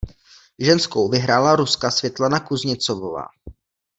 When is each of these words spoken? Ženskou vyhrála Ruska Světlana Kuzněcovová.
Ženskou 0.59 1.09
vyhrála 1.09 1.55
Ruska 1.55 1.91
Světlana 1.91 2.39
Kuzněcovová. 2.39 3.27